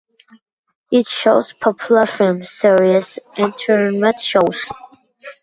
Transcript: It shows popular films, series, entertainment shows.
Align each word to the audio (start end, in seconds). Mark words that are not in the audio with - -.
It 0.91 1.05
shows 1.05 1.53
popular 1.53 2.07
films, 2.07 2.49
series, 2.49 3.19
entertainment 3.37 4.19
shows. 4.19 4.71